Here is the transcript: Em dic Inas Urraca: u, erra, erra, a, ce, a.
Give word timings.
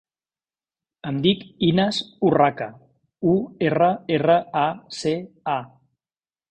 Em 1.09 1.19
dic 1.25 1.43
Inas 1.67 1.99
Urraca: 2.31 2.71
u, 3.35 3.37
erra, 3.69 3.93
erra, 4.19 4.43
a, 4.67 4.69
ce, 5.03 5.19
a. 5.61 5.63